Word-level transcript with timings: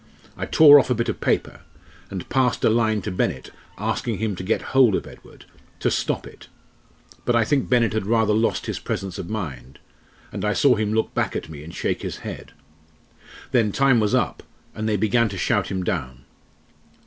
I 0.35 0.47
tore 0.47 0.79
off 0.79 0.89
a 0.89 0.95
bit 0.95 1.09
of 1.09 1.21
paper, 1.21 1.59
and 2.09 2.27
passed 2.27 2.63
a 2.65 2.71
line 2.71 3.03
to 3.03 3.11
Bennett 3.11 3.51
asking 3.77 4.17
him 4.17 4.35
to 4.35 4.41
get 4.43 4.63
hold 4.73 4.95
of 4.95 5.05
Edward, 5.05 5.45
to 5.79 5.91
stop 5.91 6.25
it. 6.25 6.47
But 7.23 7.35
I 7.35 7.45
think 7.45 7.69
Bennett 7.69 7.93
had 7.93 8.07
rather 8.07 8.33
lost 8.33 8.65
his 8.65 8.79
presence 8.79 9.19
of 9.19 9.29
mind, 9.29 9.77
and 10.31 10.43
I 10.43 10.53
saw 10.53 10.73
him 10.73 10.91
look 10.91 11.13
back 11.13 11.35
at 11.35 11.49
me 11.49 11.63
and 11.63 11.71
shake 11.71 12.01
his 12.01 12.17
head. 12.25 12.53
Then 13.51 13.71
time 13.71 13.99
was 13.99 14.15
up, 14.15 14.41
and 14.73 14.89
they 14.89 14.97
began 14.97 15.29
to 15.29 15.37
shout 15.37 15.67
him 15.67 15.83
down." 15.83 16.25